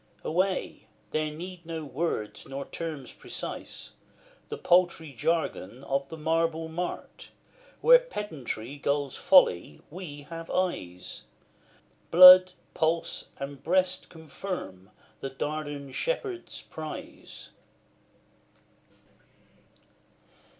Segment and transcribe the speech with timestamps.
[0.23, 0.87] Away!
[1.11, 3.91] there need no words, nor terms precise,
[4.49, 7.29] The paltry jargon of the marble mart,
[7.81, 11.25] Where Pedantry gulls Folly we have eyes:
[12.09, 17.51] Blood, pulse, and breast, confirm the Dardan Shepherd's prize.